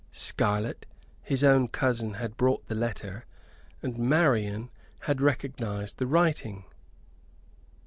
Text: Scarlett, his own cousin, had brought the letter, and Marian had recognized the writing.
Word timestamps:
Scarlett, 0.11 0.87
his 1.21 1.43
own 1.43 1.67
cousin, 1.67 2.15
had 2.15 2.35
brought 2.35 2.65
the 2.65 2.73
letter, 2.73 3.27
and 3.83 3.99
Marian 3.99 4.71
had 5.01 5.21
recognized 5.21 5.99
the 5.99 6.07
writing. 6.07 6.65